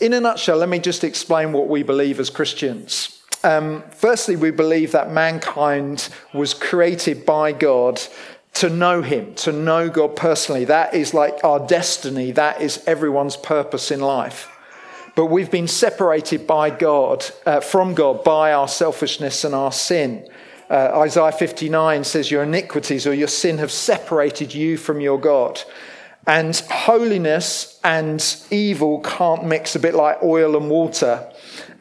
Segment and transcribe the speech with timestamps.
[0.00, 3.20] In a nutshell, let me just explain what we believe as Christians.
[3.42, 8.00] Um, firstly, we believe that mankind was created by God
[8.54, 10.64] to know Him, to know God personally.
[10.66, 14.48] That is like our destiny, that is everyone's purpose in life.
[15.16, 20.28] But we've been separated by God, uh, from God, by our selfishness and our sin.
[20.70, 25.60] Uh, Isaiah 59 says, Your iniquities or your sin have separated you from your God.
[26.28, 31.26] And holiness and evil can't mix a bit like oil and water.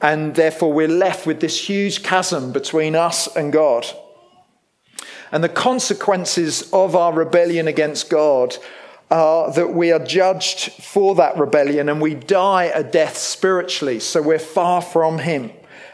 [0.01, 3.85] And therefore, we're left with this huge chasm between us and God.
[5.33, 8.55] And the consequences of our rebellion against God
[9.11, 13.99] are that we are judged for that rebellion and we die a death spiritually.
[13.99, 15.51] So we're far from Him.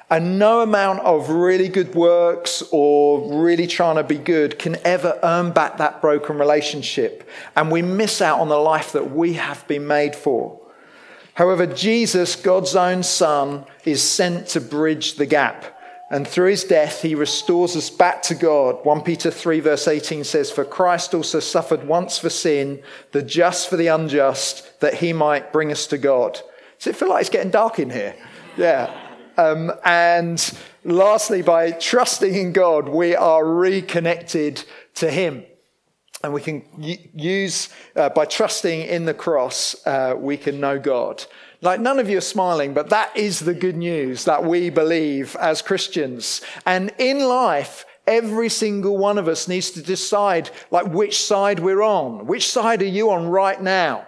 [0.10, 5.20] And no amount of really good works or really trying to be good can ever
[5.24, 7.28] earn back that broken relationship.
[7.56, 10.60] And we miss out on the life that we have been made for.
[11.36, 15.66] However, Jesus, God's own Son, is sent to bridge the gap.
[16.12, 18.86] And through his death, he restores us back to God.
[18.86, 23.68] 1 Peter 3, verse 18 says, For Christ also suffered once for sin, the just
[23.68, 26.40] for the unjust, that he might bring us to God.
[26.78, 28.14] Does it feel like it's getting dark in here?
[28.58, 28.96] Yeah.
[29.38, 34.64] Um, and lastly, by trusting in God, we are reconnected
[34.96, 35.46] to Him.
[36.24, 41.26] And we can use, uh, by trusting in the cross, uh, we can know God.
[41.62, 45.36] Like none of you are smiling, but that is the good news that we believe
[45.38, 46.42] as Christians.
[46.66, 51.82] And in life, every single one of us needs to decide like which side we're
[51.82, 52.26] on.
[52.26, 54.06] Which side are you on right now?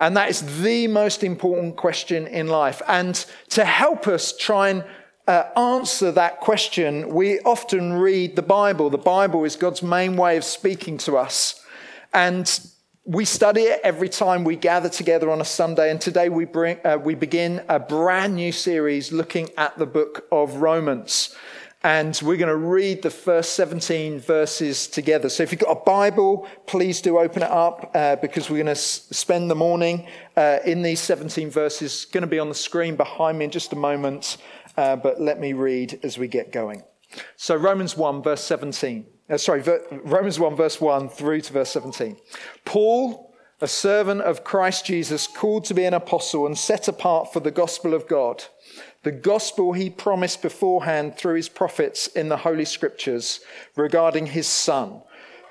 [0.00, 2.80] And that is the most important question in life.
[2.88, 3.14] And
[3.50, 4.84] to help us try and
[5.28, 8.88] uh, answer that question, we often read the Bible.
[8.88, 11.62] The Bible is God's main way of speaking to us.
[12.14, 12.50] And
[13.04, 15.90] we study it every time we gather together on a Sunday.
[15.90, 20.26] And today we, bring, uh, we begin a brand new series looking at the book
[20.32, 21.34] of Romans.
[21.82, 25.30] And we're going to read the first 17 verses together.
[25.30, 28.66] So if you've got a Bible, please do open it up uh, because we're going
[28.66, 30.06] to s- spend the morning
[30.36, 31.80] uh, in these 17 verses.
[31.80, 34.36] It's going to be on the screen behind me in just a moment,
[34.76, 36.82] uh, but let me read as we get going.
[37.36, 39.06] So Romans 1, verse 17.
[39.30, 42.18] Uh, sorry, ver- Romans 1, verse 1 through to verse 17.
[42.66, 47.40] Paul, a servant of Christ Jesus, called to be an apostle and set apart for
[47.40, 48.44] the gospel of God
[49.02, 53.40] the gospel he promised beforehand through his prophets in the Holy Scriptures
[53.74, 55.02] regarding his son,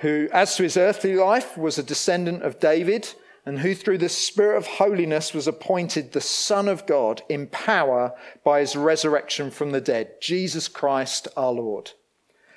[0.02, 3.14] who, as to his earthly life, was a descendant of David,
[3.46, 8.14] and who through the Spirit of holiness was appointed the Son of God in power
[8.44, 11.92] by his resurrection from the dead, Jesus Christ our Lord.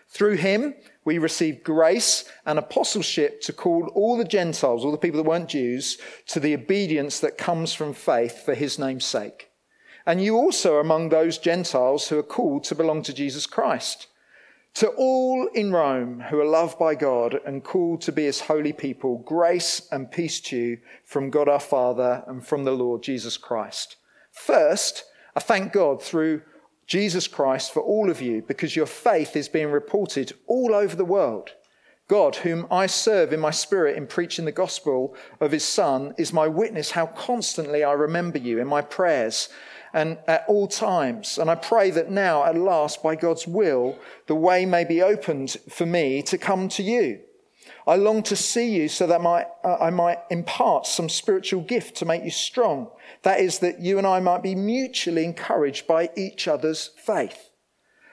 [0.09, 0.75] Through him,
[1.07, 5.49] we receive grace and apostleship to call all the Gentiles, all the people that weren't
[5.49, 9.49] Jews, to the obedience that comes from faith for his name's sake.
[10.07, 14.09] And you also are among those Gentiles who are called to belong to Jesus Christ.
[14.75, 18.73] To all in Rome who are loved by God and called to be his holy
[18.73, 23.37] people, grace and peace to you from God our Father and from the Lord Jesus
[23.37, 23.97] Christ.
[24.33, 25.05] First,
[25.37, 26.43] I thank God through
[26.87, 31.05] Jesus Christ for all of you because your faith is being reported all over the
[31.05, 31.51] world.
[32.09, 36.33] God, whom I serve in my spirit in preaching the gospel of his Son, is
[36.33, 39.49] my witness how constantly I remember you in my prayers
[39.93, 41.39] and at all times.
[41.39, 45.57] And I pray that now, at last, by God's will, the way may be opened
[45.69, 47.21] for me to come to you.
[47.87, 51.97] I long to see you so that my, uh, I might impart some spiritual gift
[51.97, 52.91] to make you strong.
[53.23, 57.51] That is, that you and I might be mutually encouraged by each other's faith.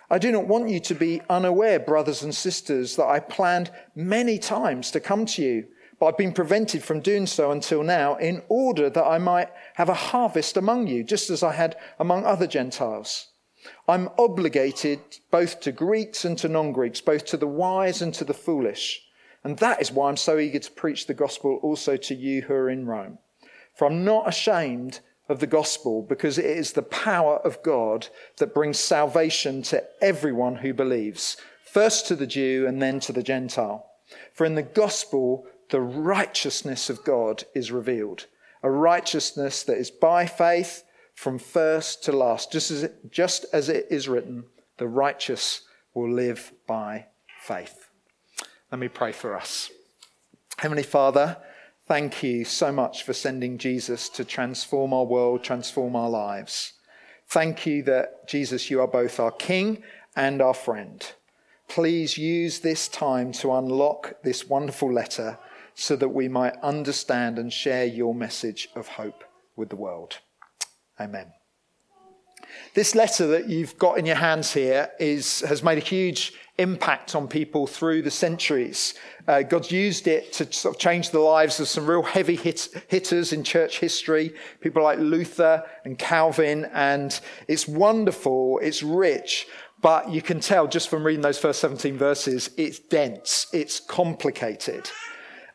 [0.10, 4.40] I do not want you to be unaware, brothers and sisters, that I planned many
[4.40, 5.68] times to come to you
[6.00, 9.90] but I've been prevented from doing so until now in order that I might have
[9.90, 13.28] a harvest among you, just as I had among other Gentiles.
[13.88, 15.00] I'm obligated
[15.30, 19.02] both to Greeks and to non Greeks, both to the wise and to the foolish.
[19.44, 22.54] And that is why I'm so eager to preach the gospel also to you who
[22.54, 23.20] are in Rome.
[23.76, 28.08] For I'm not ashamed of the gospel because it is the power of God
[28.38, 33.24] that brings salvation to everyone who believes, first to the Jew and then to the
[33.24, 33.86] Gentile.
[34.34, 38.26] For in the gospel, the righteousness of God is revealed.
[38.64, 40.84] A righteousness that is by faith
[41.14, 42.52] from first to last.
[42.52, 44.46] Just as it, just as it is written,
[44.78, 45.62] the righteous
[45.94, 47.06] will live by
[47.42, 47.90] faith.
[48.72, 49.70] Let me pray for us.
[50.58, 51.38] Heavenly Father,
[51.88, 56.74] thank you so much for sending Jesus to transform our world, transform our lives.
[57.28, 59.84] Thank you that, Jesus, you are both our King
[60.16, 61.06] and our friend.
[61.68, 65.38] Please use this time to unlock this wonderful letter
[65.80, 69.24] so that we might understand and share your message of hope
[69.56, 70.18] with the world.
[71.00, 71.32] Amen.
[72.74, 77.16] This letter that you've got in your hands here is, has made a huge impact
[77.16, 78.94] on people through the centuries.
[79.28, 82.68] Uh, God's used it to sort of change the lives of some real heavy hit,
[82.90, 89.48] hitters in church history, people like Luther and Calvin, and it's wonderful, it's rich,
[89.82, 94.90] but you can tell just from reading those first 17 verses, it's dense, it's complicated.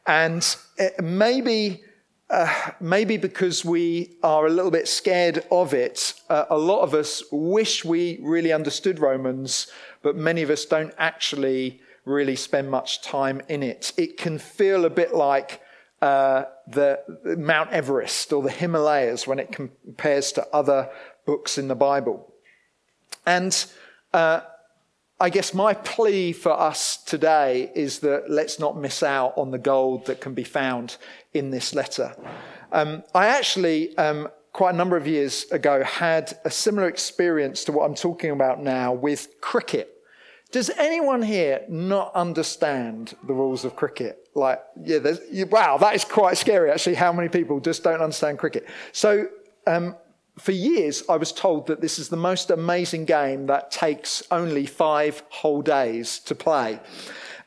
[0.06, 0.56] And
[1.03, 1.83] maybe
[2.31, 6.95] uh, maybe because we are a little bit scared of it, uh, a lot of
[6.95, 9.67] us wish we really understood Romans,
[10.03, 13.93] but many of us don't actually really spend much time in it.
[13.97, 15.61] It can feel a bit like
[16.03, 20.91] uh, the, the Mount Everest or the Himalayas when it compares to other
[21.27, 22.33] books in the Bible.
[23.27, 23.55] And
[24.12, 24.41] uh,
[25.20, 29.58] I guess my plea for us today is that let's not miss out on the
[29.58, 30.96] gold that can be found
[31.32, 32.16] in this letter.
[32.72, 37.72] Um, I actually, um, quite a number of years ago, had a similar experience to
[37.72, 39.90] what I'm talking about now with cricket.
[40.50, 44.28] Does anyone here not understand the rules of cricket?
[44.34, 44.99] Like, yeah,
[45.44, 48.66] wow, that is quite scary actually, how many people just don't understand cricket.
[48.90, 49.28] So,
[49.66, 49.94] um,
[50.39, 54.67] for years, I was told that this is the most amazing game that takes only
[54.67, 56.81] five whole days to play.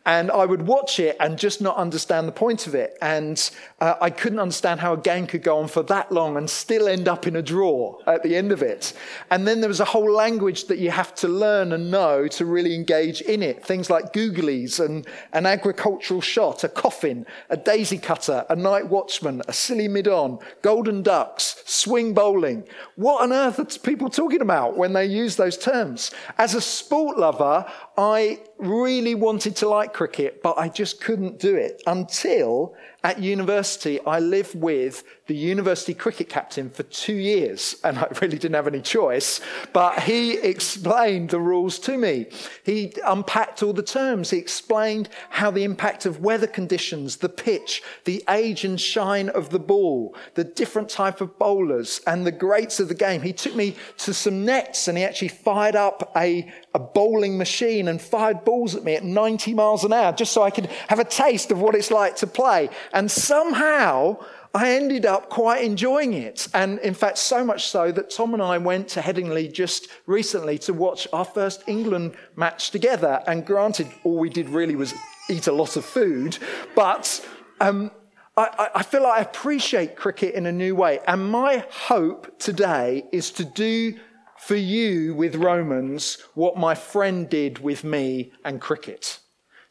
[0.07, 2.97] And I would watch it and just not understand the point of it.
[3.01, 3.37] And
[3.81, 6.87] uh, I couldn't understand how a game could go on for that long and still
[6.87, 8.93] end up in a draw at the end of it.
[9.29, 12.45] And then there was a whole language that you have to learn and know to
[12.45, 13.65] really engage in it.
[13.65, 19.41] Things like googlies and an agricultural shot, a coffin, a daisy cutter, a night watchman,
[19.49, 22.63] a silly mid on, golden ducks, swing bowling.
[22.95, 26.11] What on earth are people talking about when they use those terms?
[26.37, 31.55] As a sport lover, I really wanted to like cricket, but I just couldn't do
[31.55, 32.75] it until
[33.07, 38.37] at university, I lived with the university cricket captain for two years, and I really
[38.37, 39.39] didn't have any choice.
[39.71, 42.25] But he explained the rules to me.
[42.65, 44.31] He unpacked all the terms.
[44.31, 49.51] He explained how the impact of weather conditions, the pitch, the age and shine of
[49.51, 53.21] the ball, the different type of bowlers, and the greats of the game.
[53.21, 57.87] He took me to some nets and he actually fired up a, a bowling machine
[57.87, 60.99] and fired balls at me at 90 miles an hour just so I could have
[60.99, 62.69] a taste of what it's like to play.
[62.97, 64.17] And somehow
[64.55, 66.47] I ended up quite enjoying it.
[66.55, 70.57] And in fact, so much so that Tom and I went to Headingley just recently
[70.59, 73.21] to watch our first England match together.
[73.27, 74.95] And granted, all we did really was
[75.29, 76.39] eat a lot of food,
[76.73, 77.23] but
[77.59, 77.91] um,
[78.35, 80.99] I, I feel I appreciate cricket in a new way.
[81.07, 83.93] And my hope today is to do
[84.39, 89.19] for you with Romans what my friend did with me and cricket.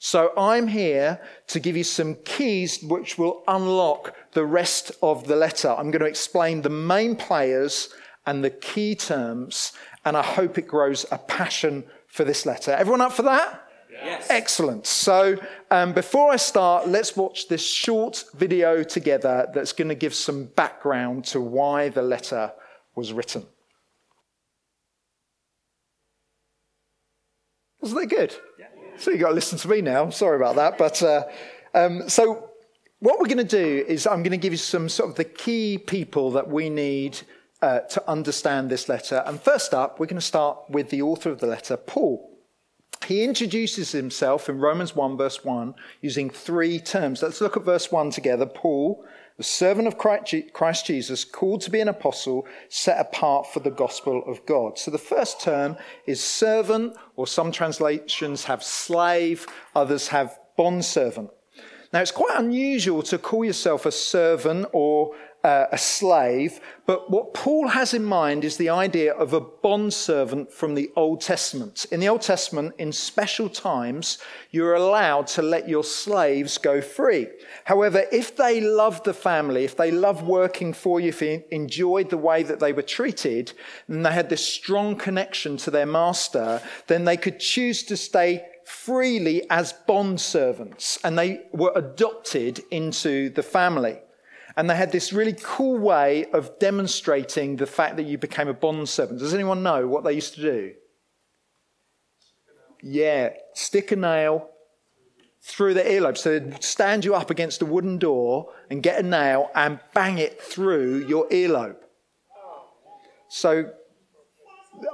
[0.07, 5.35] So I'm here to give you some keys which will unlock the rest of the
[5.35, 5.69] letter.
[5.69, 7.89] I'm going to explain the main players
[8.25, 9.73] and the key terms,
[10.05, 12.71] and I hope it grows a passion for this letter.
[12.71, 13.69] Everyone up for that?
[13.91, 14.29] Yes.
[14.31, 14.87] Excellent.
[14.87, 15.39] So,
[15.73, 20.45] um, before I start, let's watch this short video together that's going to give some
[20.45, 22.53] background to why the letter
[22.95, 23.45] was written.
[27.81, 28.37] Wasn't that good?
[28.99, 30.11] So you got to listen to me now.
[30.11, 30.79] Sorry about that.
[30.79, 31.25] But uh,
[31.75, 32.51] um, so
[33.01, 35.25] what we're going to do is I'm going to give you some sort of the
[35.25, 37.21] key people that we need
[37.63, 39.23] uh, to understand this letter.
[39.27, 42.33] And first up, we're going to start with the author of the letter, Paul.
[43.07, 47.23] He introduces himself in Romans 1, verse 1, using three terms.
[47.23, 48.47] Let's look at verse 1 together.
[48.47, 49.05] Paul,
[49.37, 54.23] the servant of Christ Jesus, called to be an apostle, set apart for the gospel
[54.27, 54.79] of God.
[54.79, 55.77] So the first term
[56.07, 61.31] is servant, or some translations have slave, others have bondservant.
[61.93, 65.15] Now, it's quite unusual to call yourself a servant or
[65.47, 70.53] uh, a slave, but what Paul has in mind is the idea of a bondservant
[70.53, 71.87] from the Old Testament.
[71.93, 74.19] In the Old Testament, in special times,
[74.51, 77.29] you're allowed to let your slaves go free.
[77.63, 82.11] However, if they loved the family, if they loved working for you, if they enjoyed
[82.11, 83.53] the way that they were treated,
[83.87, 88.45] and they had this strong connection to their master, then they could choose to stay
[88.65, 93.97] freely as bond servants and they were adopted into the family.
[94.57, 98.55] And they had this really cool way of demonstrating the fact that you became a
[98.55, 99.19] bond servant.
[99.19, 100.73] Does anyone know what they used to do?
[102.83, 104.49] Yeah, stick a nail
[105.43, 106.17] through the earlobe.
[106.17, 110.19] So they'd stand you up against a wooden door and get a nail and bang
[110.19, 111.77] it through your earlobe.
[113.29, 113.71] So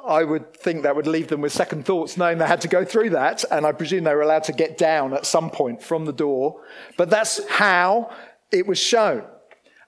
[0.06, 2.84] I would think that would leave them with second thoughts, knowing they had to go
[2.84, 6.04] through that, and I presume they were allowed to get down at some point from
[6.04, 6.62] the door.
[6.96, 8.10] But that's how
[8.50, 9.24] it was shown.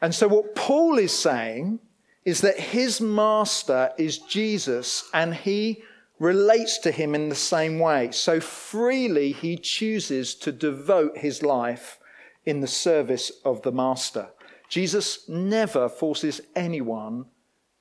[0.05, 1.79] And so, what Paul is saying
[2.27, 5.83] is that his master is Jesus and he
[6.19, 8.11] relates to him in the same way.
[8.11, 11.99] So freely he chooses to devote his life
[12.45, 14.29] in the service of the master.
[14.69, 17.25] Jesus never forces anyone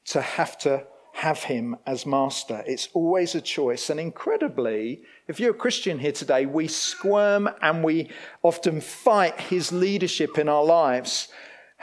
[0.06, 2.64] to have to have him as master.
[2.66, 3.90] It's always a choice.
[3.90, 8.12] And incredibly, if you're a Christian here today, we squirm and we
[8.44, 11.28] often fight his leadership in our lives.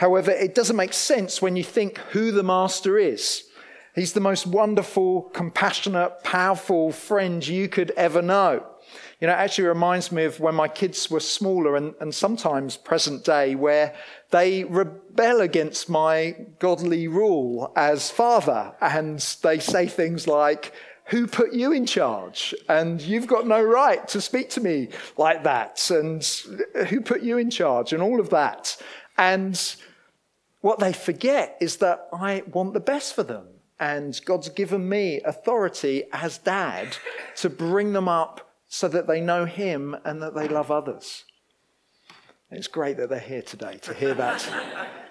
[0.00, 3.44] However, it doesn't make sense when you think who the master is.
[3.94, 8.64] He's the most wonderful, compassionate, powerful friend you could ever know.
[9.20, 12.78] You know, it actually reminds me of when my kids were smaller and, and sometimes
[12.78, 13.94] present day where
[14.30, 20.72] they rebel against my godly rule as father and they say things like,
[21.08, 22.54] who put you in charge?
[22.70, 24.88] And you've got no right to speak to me
[25.18, 25.90] like that.
[25.90, 26.24] And
[26.88, 27.92] who put you in charge?
[27.92, 28.80] And all of that.
[29.18, 29.60] And
[30.60, 33.46] what they forget is that I want the best for them.
[33.78, 36.96] And God's given me authority as dad
[37.36, 41.24] to bring them up so that they know Him and that they love others.
[42.50, 44.46] It's great that they're here today to hear that.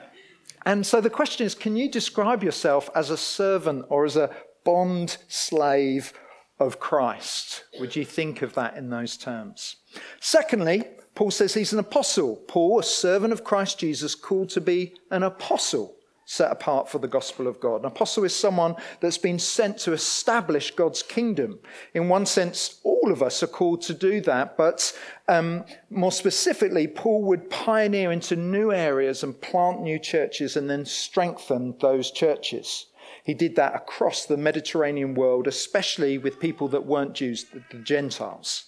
[0.66, 4.36] and so the question is can you describe yourself as a servant or as a
[4.64, 6.14] bond slave
[6.60, 7.64] of Christ?
[7.80, 9.78] Would you think of that in those terms?
[10.20, 10.84] Secondly,
[11.16, 12.38] Paul says he's an apostle.
[12.48, 15.96] Paul, a servant of Christ Jesus, called to be an apostle
[16.30, 17.80] set apart for the gospel of God.
[17.80, 21.58] An apostle is someone that's been sent to establish God's kingdom.
[21.96, 24.96] In one sense, all of us are called to do that, but
[25.28, 30.86] um, more specifically, Paul would pioneer into new areas and plant new churches and then
[30.86, 32.86] strengthen those churches.
[33.24, 38.66] He did that across the Mediterranean world, especially with people that weren't Jews, the Gentiles.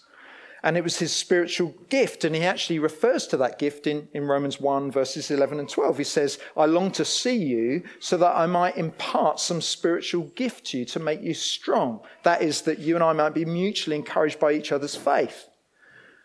[0.63, 2.23] And it was his spiritual gift.
[2.23, 5.97] And he actually refers to that gift in, in Romans 1, verses 11 and 12.
[5.97, 10.67] He says, I long to see you so that I might impart some spiritual gift
[10.67, 12.01] to you to make you strong.
[12.23, 15.47] That is, that you and I might be mutually encouraged by each other's faith.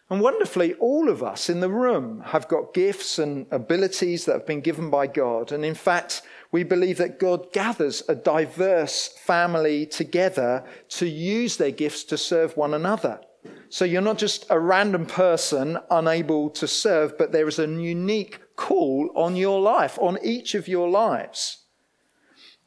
[0.09, 4.47] And wonderfully, all of us in the room have got gifts and abilities that have
[4.47, 5.51] been given by God.
[5.51, 11.73] And in fact, we believe that God gathers a diverse family together to use their
[11.73, 13.21] gifts to serve one another.
[13.69, 18.41] So you're not just a random person unable to serve, but there is a unique
[18.57, 21.65] call on your life, on each of your lives.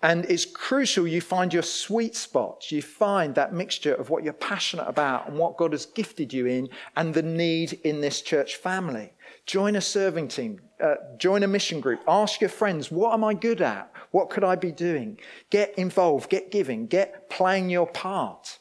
[0.02, 2.72] And it's crucial you find your sweet spot.
[2.72, 6.46] You find that mixture of what you're passionate about and what God has gifted you
[6.46, 9.12] in and the need in this church family.
[9.46, 13.34] Join a serving team, uh, join a mission group, ask your friends, what am I
[13.34, 13.92] good at?
[14.12, 15.20] What could I be doing?
[15.50, 18.59] Get involved, get giving, get playing your part.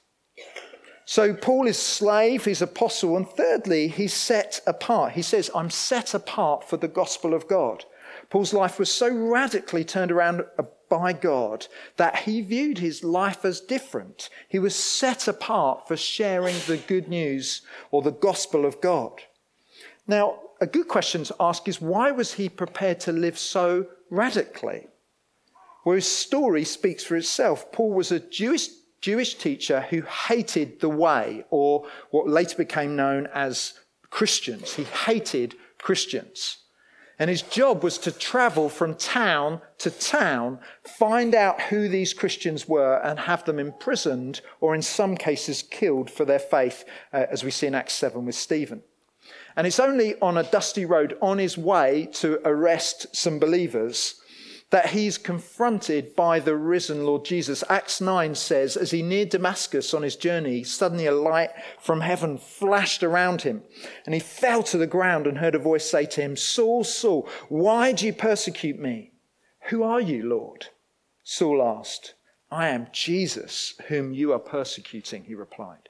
[1.10, 5.12] So Paul is slave, he's apostle, and thirdly, he's set apart.
[5.12, 7.86] He says, I'm set apart for the gospel of God.
[8.28, 10.44] Paul's life was so radically turned around
[10.90, 14.28] by God that he viewed his life as different.
[14.50, 19.22] He was set apart for sharing the good news or the gospel of God.
[20.06, 24.88] Now, a good question to ask is why was he prepared to live so radically?
[25.86, 27.72] Well, his story speaks for itself.
[27.72, 28.68] Paul was a Jewish
[29.00, 33.74] Jewish teacher who hated the way, or what later became known as
[34.10, 34.74] Christians.
[34.74, 36.58] He hated Christians.
[37.18, 42.68] And his job was to travel from town to town, find out who these Christians
[42.68, 47.42] were, and have them imprisoned, or in some cases killed for their faith, uh, as
[47.42, 48.82] we see in Acts 7 with Stephen.
[49.56, 54.20] And it's only on a dusty road on his way to arrest some believers
[54.70, 57.64] that he's confronted by the risen Lord Jesus.
[57.70, 62.36] Acts 9 says, as he neared Damascus on his journey, suddenly a light from heaven
[62.36, 63.62] flashed around him,
[64.04, 67.28] and he fell to the ground and heard a voice say to him, Saul, Saul,
[67.48, 69.12] why do you persecute me?
[69.70, 70.66] Who are you, Lord?
[71.24, 72.14] Saul asked,
[72.50, 75.88] I am Jesus, whom you are persecuting, he replied.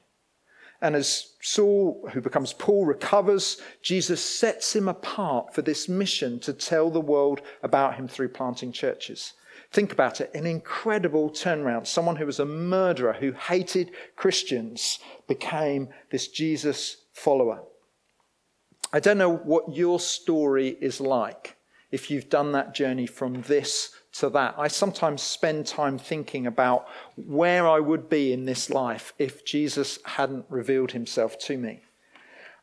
[0.81, 6.53] And as Saul, who becomes Paul, recovers, Jesus sets him apart for this mission to
[6.53, 9.33] tell the world about him through planting churches.
[9.73, 11.87] Think about it an incredible turnaround.
[11.87, 17.63] Someone who was a murderer, who hated Christians, became this Jesus follower.
[18.93, 21.57] I don't know what your story is like
[21.91, 24.55] if you've done that journey from this to that.
[24.59, 29.99] I sometimes spend time thinking about where I would be in this life if Jesus
[30.05, 31.81] hadn't revealed himself to me.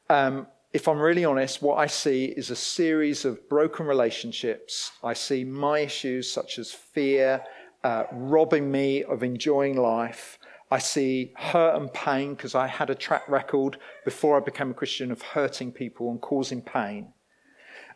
[0.10, 4.92] Um, if I'm really honest, what I see is a series of broken relationships.
[5.04, 7.42] I see my issues, such as fear,
[7.84, 10.38] uh, robbing me of enjoying life.
[10.70, 14.74] I see hurt and pain because I had a track record before I became a
[14.74, 17.14] Christian of hurting people and causing pain.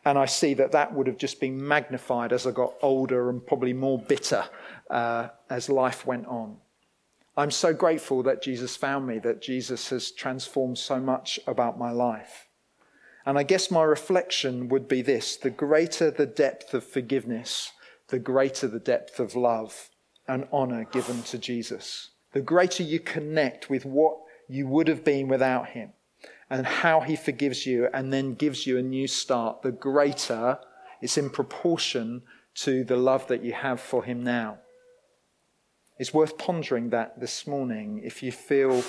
[0.06, 3.46] And I see that that would have just been magnified as I got older and
[3.46, 4.46] probably more bitter
[4.90, 6.58] uh, as life went on.
[7.36, 11.92] I'm so grateful that Jesus found me, that Jesus has transformed so much about my
[11.92, 12.48] life.
[13.26, 17.72] And I guess my reflection would be this the greater the depth of forgiveness,
[18.08, 19.90] the greater the depth of love
[20.28, 22.10] and honor given to Jesus.
[22.34, 25.94] The greater you connect with what you would have been without him
[26.50, 30.60] and how he forgives you and then gives you a new start, the greater
[31.02, 32.24] it's in proportion
[32.56, 34.58] to the love that you have for him now.
[35.98, 38.84] It's worth pondering that this morning if you feel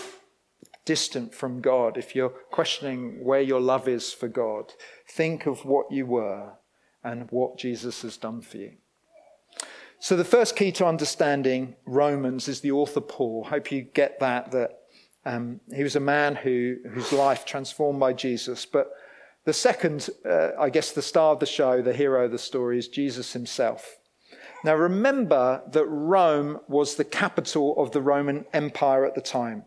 [0.85, 4.73] distant from God, if you're questioning where your love is for God.
[5.09, 6.55] Think of what you were
[7.05, 8.73] and what Jesus has done for you.
[10.01, 13.45] So, the first key to understanding Romans is the author Paul.
[13.45, 14.80] Hope you get that, that
[15.25, 18.65] um, he was a man who, whose life transformed by Jesus.
[18.65, 18.91] But
[19.45, 22.79] the second, uh, I guess, the star of the show, the hero of the story,
[22.79, 23.99] is Jesus himself.
[24.65, 29.65] Now, remember that Rome was the capital of the Roman Empire at the time.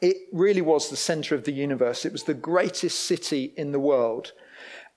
[0.00, 2.06] It really was the center of the universe.
[2.06, 4.32] It was the greatest city in the world.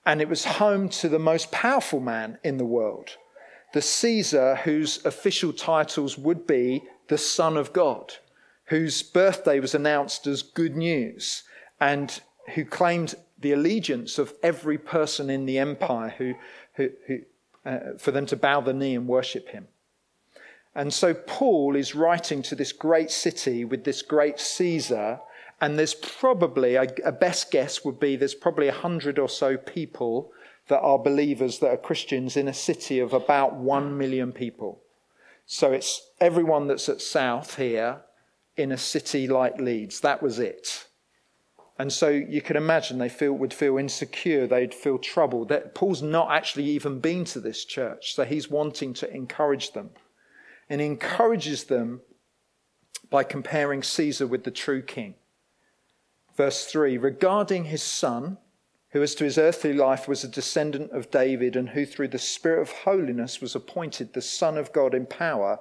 [0.06, 3.16] And it was home to the most powerful man in the world,
[3.72, 8.14] the Caesar, whose official titles would be the Son of God
[8.66, 11.42] whose birthday was announced as good news
[11.80, 12.20] and
[12.54, 16.34] who claimed the allegiance of every person in the empire who,
[16.74, 17.18] who, who
[17.66, 19.68] uh, for them to bow the knee and worship him.
[20.74, 25.20] And so Paul is writing to this great city with this great Caesar,
[25.60, 29.56] and there's probably, a, a best guess would be, there's probably a hundred or so
[29.56, 30.32] people
[30.68, 34.80] that are believers, that are Christians in a city of about one million people.
[35.46, 38.00] So it's everyone that's at South here,
[38.56, 40.00] in a city like Leeds.
[40.00, 40.86] That was it.
[41.78, 45.48] And so you can imagine they feel, would feel insecure, they'd feel troubled.
[45.48, 49.90] That Paul's not actually even been to this church, so he's wanting to encourage them.
[50.70, 52.00] And encourages them
[53.10, 55.14] by comparing Caesar with the true king.
[56.36, 58.38] Verse 3 regarding his son,
[58.90, 62.18] who as to his earthly life was a descendant of David, and who through the
[62.18, 65.58] Spirit of holiness was appointed the Son of God in power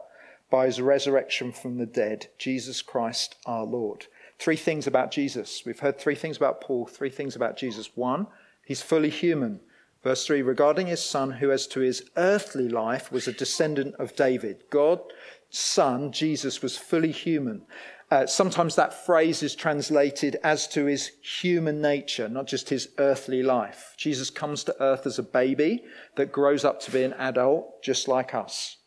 [0.53, 4.05] by his resurrection from the dead, Jesus Christ our Lord.
[4.37, 5.63] Three things about Jesus.
[5.65, 7.97] We've heard three things about Paul, three things about Jesus.
[7.97, 8.27] One,
[8.63, 9.61] he's fully human.
[10.03, 14.15] Verse 3 regarding his son, who as to his earthly life was a descendant of
[14.15, 14.65] David.
[14.69, 15.11] God's
[15.49, 17.63] son, Jesus, was fully human.
[18.11, 23.41] Uh, sometimes that phrase is translated as to his human nature, not just his earthly
[23.41, 23.95] life.
[23.97, 25.83] Jesus comes to earth as a baby
[26.15, 28.77] that grows up to be an adult, just like us.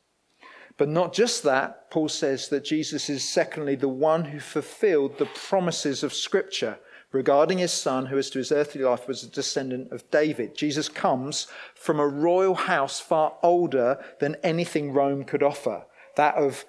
[0.78, 5.26] But not just that, Paul says that Jesus is, secondly, the one who fulfilled the
[5.26, 6.78] promises of Scripture
[7.12, 10.54] regarding his son, who as to his earthly life was a descendant of David.
[10.54, 15.86] Jesus comes from a royal house far older than anything Rome could offer,
[16.16, 16.66] that of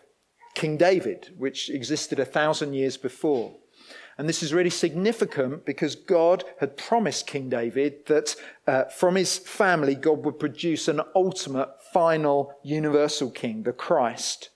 [0.55, 3.55] King David, which existed a thousand years before.
[4.17, 9.37] And this is really significant because God had promised King David that uh, from his
[9.37, 14.49] family, God would produce an ultimate, final, universal king, the Christ.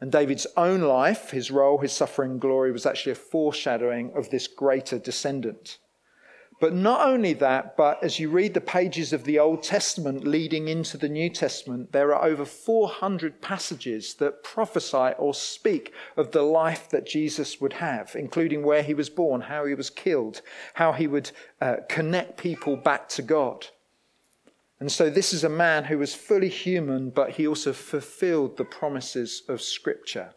[0.00, 4.48] And David's own life, his role, his suffering glory was actually a foreshadowing of this
[4.48, 5.78] greater descendant.
[6.58, 10.68] But not only that, but as you read the pages of the Old Testament leading
[10.68, 16.42] into the New Testament, there are over 400 passages that prophesy or speak of the
[16.42, 20.40] life that Jesus would have, including where he was born, how he was killed,
[20.74, 23.66] how he would uh, connect people back to God.
[24.80, 28.64] And so this is a man who was fully human, but he also fulfilled the
[28.64, 30.34] promises of Scripture.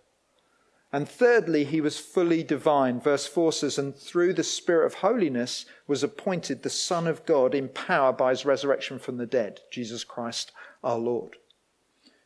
[0.91, 2.99] And thirdly, he was fully divine.
[2.99, 7.53] Verse 4 says, And through the Spirit of holiness was appointed the Son of God
[7.53, 10.51] in power by his resurrection from the dead, Jesus Christ
[10.83, 11.35] our Lord.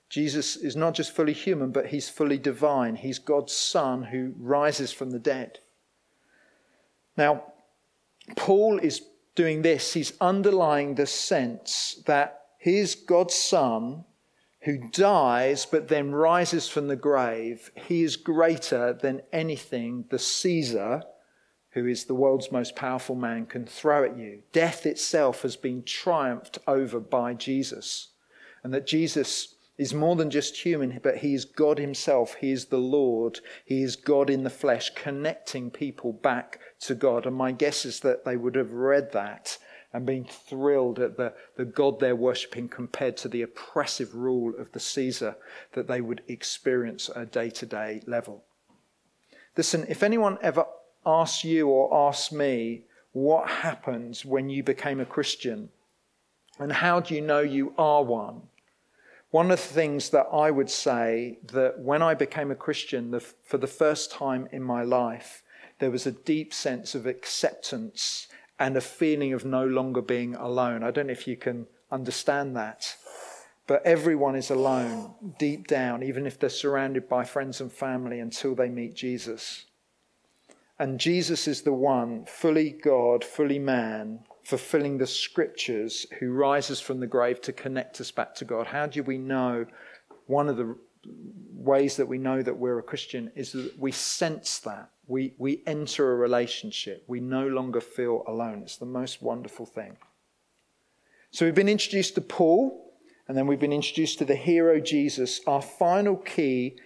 [0.09, 2.95] Jesus is not just fully human, but he's fully divine.
[2.95, 5.59] He's God's Son who rises from the dead.
[7.17, 7.43] Now,
[8.35, 9.01] Paul is
[9.35, 9.93] doing this.
[9.93, 14.05] He's underlying the sense that he's God's Son
[14.63, 21.03] who dies but then rises from the grave, he is greater than anything the Caesar,
[21.71, 24.39] who is the world's most powerful man, can throw at you.
[24.51, 28.09] Death itself has been triumphed over by Jesus.
[28.63, 32.35] And that Jesus is more than just human, but he is God himself.
[32.35, 33.39] He is the Lord.
[33.65, 37.25] He is God in the flesh, connecting people back to God.
[37.25, 39.57] And my guess is that they would have read that
[39.93, 44.71] and being thrilled at the, the God they're worshipping compared to the oppressive rule of
[44.71, 45.35] the Caesar
[45.73, 48.43] that they would experience at a day to day level.
[49.55, 50.65] Listen, if anyone ever
[51.05, 55.69] asks you or asks me what happens when you became a Christian,
[56.59, 58.43] And how do you know you are one?
[59.31, 63.19] One of the things that I would say that when I became a Christian the,
[63.19, 65.41] for the first time in my life,
[65.79, 68.27] there was a deep sense of acceptance
[68.59, 70.83] and a feeling of no longer being alone.
[70.83, 72.95] I don't know if you can understand that.
[73.65, 78.55] But everyone is alone deep down, even if they're surrounded by friends and family until
[78.55, 79.65] they meet Jesus.
[80.77, 86.99] And Jesus is the one, fully God, fully man, fulfilling the scriptures, who rises from
[86.99, 88.67] the grave to connect us back to God.
[88.67, 89.65] How do we know?
[90.25, 90.75] One of the
[91.53, 94.89] ways that we know that we're a Christian is that we sense that.
[95.07, 97.03] We, we enter a relationship.
[97.07, 98.61] We no longer feel alone.
[98.63, 99.97] It's the most wonderful thing.
[101.31, 102.93] So we've been introduced to Paul,
[103.27, 105.41] and then we've been introduced to the hero Jesus.
[105.47, 106.77] Our final key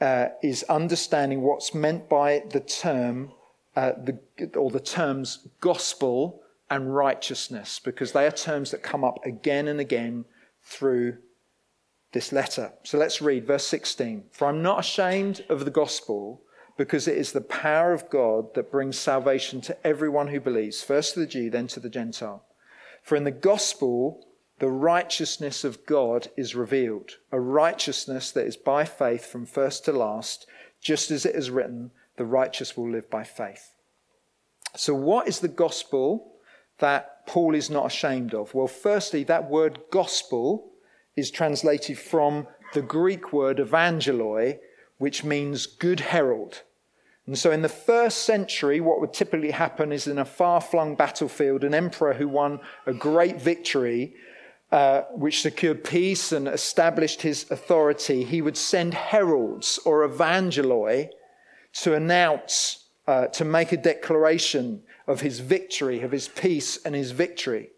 [0.00, 3.32] uh, is understanding what's meant by the term,
[3.76, 4.18] uh, the,
[4.56, 9.78] or the terms gospel and righteousness, because they are terms that come up again and
[9.78, 10.24] again
[10.62, 11.18] through
[12.12, 12.72] this letter.
[12.82, 14.24] So let's read verse 16.
[14.30, 16.42] For I'm not ashamed of the gospel,
[16.76, 21.14] because it is the power of God that brings salvation to everyone who believes, first
[21.14, 22.44] to the Jew, then to the Gentile.
[23.02, 24.26] For in the gospel,
[24.58, 29.92] the righteousness of God is revealed, a righteousness that is by faith from first to
[29.92, 30.46] last,
[30.80, 33.74] just as it is written, the righteous will live by faith.
[34.74, 36.32] So, what is the gospel?
[36.82, 38.52] that Paul is not ashamed of?
[38.54, 40.72] Well, firstly, that word gospel
[41.16, 44.58] is translated from the Greek word evangeloi,
[45.02, 46.62] which means good herald.
[47.26, 50.94] And so, in the first century, what would typically happen is in a far flung
[50.94, 54.14] battlefield, an emperor who won a great victory,
[54.70, 61.08] uh, which secured peace and established his authority, he would send heralds or evangeloi
[61.72, 67.10] to announce, uh, to make a declaration of his victory, of his peace and his
[67.10, 67.70] victory.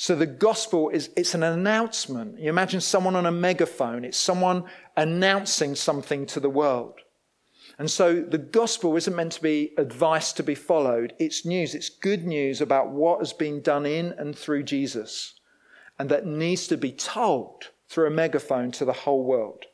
[0.00, 2.38] So the gospel is it's an announcement.
[2.38, 4.62] You imagine someone on a megaphone, it's someone
[4.96, 7.00] announcing something to the world.
[7.80, 11.14] And so the gospel isn't meant to be advice to be followed.
[11.18, 11.74] It's news.
[11.74, 15.34] It's good news about what has been done in and through Jesus
[15.98, 19.64] and that needs to be told through a megaphone to the whole world.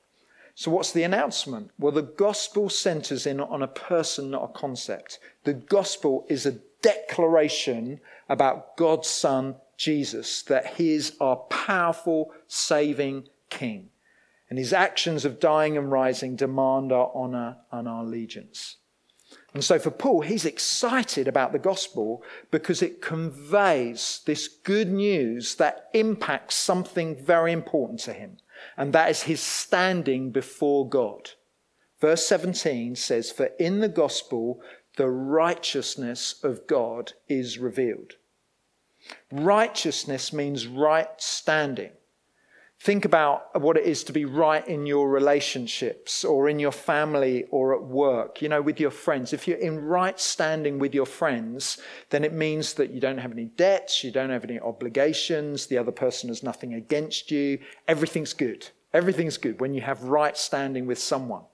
[0.55, 1.71] So, what's the announcement?
[1.79, 5.19] Well, the gospel centers in on a person, not a concept.
[5.43, 13.29] The gospel is a declaration about God's Son, Jesus, that he is our powerful, saving
[13.51, 13.91] King.
[14.51, 18.77] And his actions of dying and rising demand our honor and our allegiance.
[19.53, 25.55] And so for Paul, he's excited about the gospel because it conveys this good news
[25.57, 28.39] that impacts something very important to him,
[28.77, 31.31] and that is his standing before God.
[32.01, 34.61] Verse 17 says, For in the gospel
[34.97, 38.15] the righteousness of God is revealed.
[39.33, 41.91] Righteousness means right standing.
[42.81, 47.45] Think about what it is to be right in your relationships or in your family
[47.51, 49.33] or at work, you know, with your friends.
[49.33, 51.79] If you're in right standing with your friends,
[52.11, 55.79] then it means that you don't have any debts, you don't have any obligations, the
[55.79, 57.59] other person has nothing against you.
[57.89, 58.69] Everything's good.
[58.93, 61.45] Everything's good when you have right standing with someone.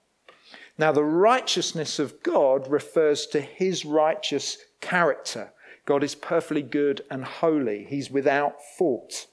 [0.79, 5.53] Now, the righteousness of God refers to his righteous character.
[5.87, 9.27] God is perfectly good and holy, he's without fault.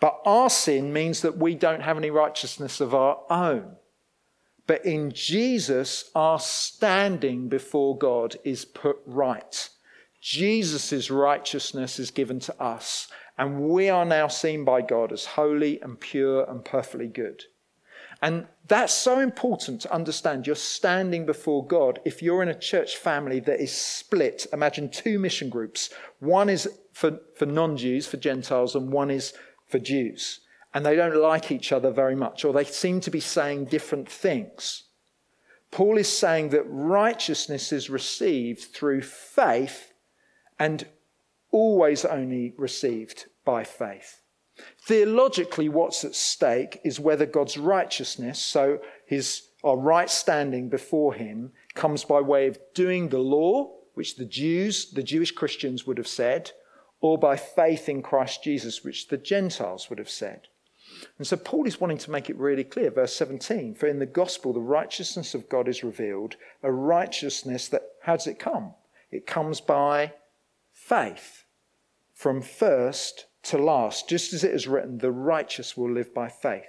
[0.00, 3.76] But our sin means that we don't have any righteousness of our own.
[4.66, 9.68] But in Jesus, our standing before God is put right.
[10.20, 15.80] Jesus' righteousness is given to us, and we are now seen by God as holy
[15.80, 17.44] and pure and perfectly good.
[18.22, 20.46] And that's so important to understand.
[20.46, 22.00] You're standing before God.
[22.04, 25.90] If you're in a church family that is split, imagine two mission groups.
[26.20, 29.34] One is for, for non Jews, for Gentiles, and one is
[29.68, 30.40] for Jews.
[30.72, 34.08] And they don't like each other very much, or they seem to be saying different
[34.08, 34.84] things.
[35.72, 39.92] Paul is saying that righteousness is received through faith
[40.58, 40.86] and
[41.50, 44.21] always only received by faith.
[44.86, 51.52] Theologically, what's at stake is whether God's righteousness, so his our right standing before him,
[51.74, 56.08] comes by way of doing the law, which the Jews, the Jewish Christians would have
[56.08, 56.50] said,
[57.00, 60.48] or by faith in Christ Jesus, which the Gentiles would have said.
[61.18, 62.90] And so Paul is wanting to make it really clear.
[62.90, 67.82] Verse 17 For in the gospel, the righteousness of God is revealed, a righteousness that,
[68.02, 68.74] how does it come?
[69.10, 70.14] It comes by
[70.72, 71.44] faith,
[72.14, 76.66] from first to last, just as it is written, the righteous will live by faith.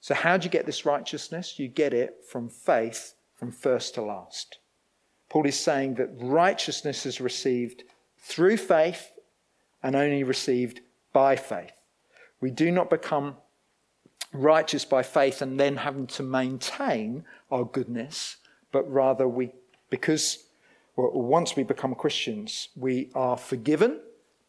[0.00, 1.58] So, how do you get this righteousness?
[1.58, 4.58] You get it from faith from first to last.
[5.28, 7.84] Paul is saying that righteousness is received
[8.18, 9.12] through faith
[9.82, 10.80] and only received
[11.12, 11.72] by faith.
[12.40, 13.36] We do not become
[14.32, 18.36] righteous by faith and then having to maintain our goodness,
[18.72, 19.52] but rather we,
[19.90, 20.44] because
[20.96, 24.00] well, once we become Christians, we are forgiven,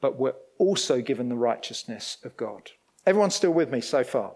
[0.01, 2.71] but we're also given the righteousness of God.
[3.05, 4.33] Everyone still with me so far?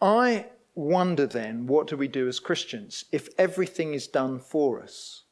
[0.00, 5.22] I wonder then, what do we do as Christians if everything is done for us?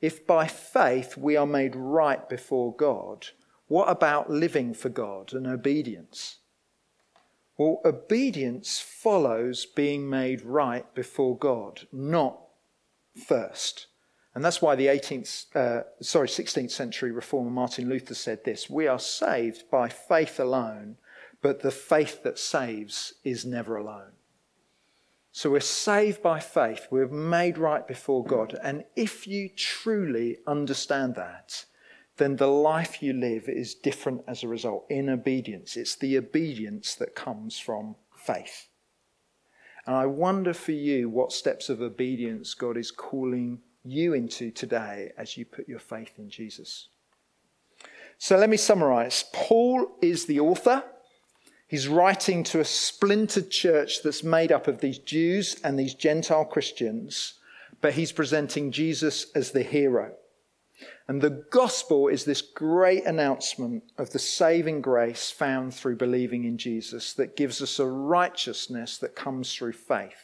[0.00, 3.28] If by faith we are made right before God,
[3.66, 6.38] what about living for God and obedience?
[7.56, 12.40] Well, obedience follows being made right before God, not
[13.26, 13.86] first.
[14.34, 18.88] And that's why the 18th, uh, sorry, 16th century reformer Martin Luther said this We
[18.88, 20.96] are saved by faith alone,
[21.40, 24.12] but the faith that saves is never alone.
[25.30, 28.58] So we're saved by faith, we're made right before God.
[28.62, 31.64] And if you truly understand that,
[32.16, 35.76] then the life you live is different as a result in obedience.
[35.76, 38.68] It's the obedience that comes from faith.
[39.86, 45.12] And I wonder for you what steps of obedience God is calling you into today
[45.16, 46.88] as you put your faith in Jesus.
[48.18, 49.24] So let me summarize.
[49.32, 50.82] Paul is the author.
[51.66, 56.44] He's writing to a splintered church that's made up of these Jews and these Gentile
[56.44, 57.34] Christians,
[57.80, 60.12] but he's presenting Jesus as the hero.
[61.06, 66.56] And the gospel is this great announcement of the saving grace found through believing in
[66.56, 70.23] Jesus that gives us a righteousness that comes through faith,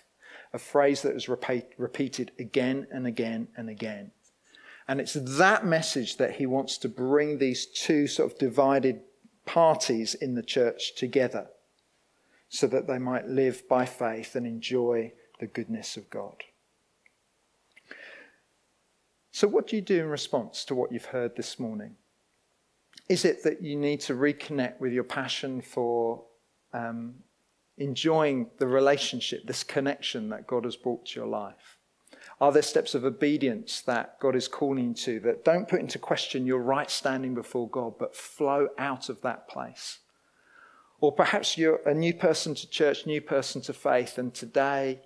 [0.52, 4.10] a phrase that is repeat, repeated again and again and again.
[4.88, 9.02] And it's that message that he wants to bring these two sort of divided
[9.46, 11.46] parties in the church together
[12.48, 16.42] so that they might live by faith and enjoy the goodness of God.
[19.30, 21.94] So, what do you do in response to what you've heard this morning?
[23.08, 26.24] Is it that you need to reconnect with your passion for
[26.72, 27.14] um,
[27.80, 31.78] enjoying the relationship, this connection that God has brought to your life?
[32.40, 36.46] Are there steps of obedience that God is calling to that don't put into question
[36.46, 39.98] your right standing before God, but flow out of that place?
[41.00, 45.00] Or perhaps you're a new person to church, new person to faith, and today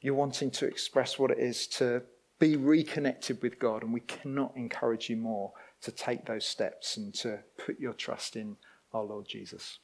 [0.00, 2.02] you're wanting to express what it is to
[2.38, 7.12] be reconnected with God, and we cannot encourage you more to take those steps and
[7.14, 8.56] to put your trust in
[8.92, 9.78] our Lord Jesus.